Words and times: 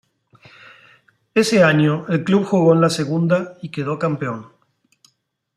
Ese 1.35 1.61
año 1.61 2.07
el 2.09 2.23
club 2.23 2.43
jugó 2.43 2.73
en 2.73 2.81
la 2.81 2.89
segunda 2.89 3.53
y 3.61 3.69
quedó 3.69 3.99
campeón. 3.99 4.47